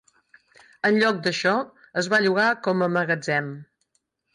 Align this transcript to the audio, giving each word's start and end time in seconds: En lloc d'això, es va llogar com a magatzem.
En 0.89 0.97
lloc 1.03 1.21
d'això, 1.29 1.55
es 2.03 2.13
va 2.15 2.23
llogar 2.27 2.49
com 2.69 2.87
a 2.89 2.93
magatzem. 2.99 3.57